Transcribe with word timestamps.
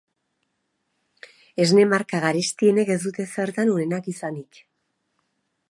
Esne 1.65 1.83
marka 1.91 2.23
garestienek 2.25 2.91
ez 2.95 2.99
dute 3.05 3.29
zertan 3.37 3.75
onenak 3.77 4.13
izanik. 4.15 4.65